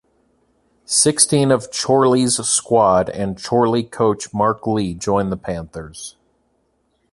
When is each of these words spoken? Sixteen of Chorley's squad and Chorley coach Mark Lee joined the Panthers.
Sixteen 0.85 1.51
of 1.51 1.69
Chorley's 1.69 2.37
squad 2.43 3.07
and 3.07 3.37
Chorley 3.37 3.83
coach 3.83 4.33
Mark 4.33 4.65
Lee 4.65 4.95
joined 4.95 5.31
the 5.31 5.37
Panthers. 5.37 6.15